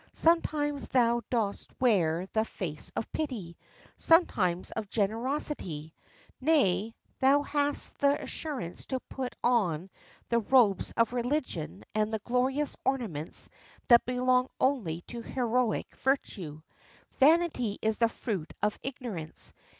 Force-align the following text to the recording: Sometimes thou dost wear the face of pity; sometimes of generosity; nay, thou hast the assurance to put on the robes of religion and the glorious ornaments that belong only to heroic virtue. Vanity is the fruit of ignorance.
Sometimes 0.13 0.87
thou 0.87 1.21
dost 1.29 1.69
wear 1.79 2.27
the 2.33 2.43
face 2.43 2.91
of 2.95 3.11
pity; 3.11 3.55
sometimes 3.97 4.71
of 4.71 4.89
generosity; 4.89 5.93
nay, 6.39 6.95
thou 7.19 7.43
hast 7.43 7.99
the 7.99 8.19
assurance 8.19 8.87
to 8.87 8.99
put 9.01 9.35
on 9.43 9.91
the 10.29 10.39
robes 10.39 10.91
of 10.97 11.13
religion 11.13 11.83
and 11.93 12.11
the 12.11 12.17
glorious 12.17 12.75
ornaments 12.83 13.47
that 13.89 14.03
belong 14.07 14.47
only 14.59 15.01
to 15.01 15.21
heroic 15.21 15.95
virtue. 15.97 16.63
Vanity 17.19 17.77
is 17.79 17.99
the 17.99 18.09
fruit 18.09 18.51
of 18.59 18.79
ignorance. 18.81 19.53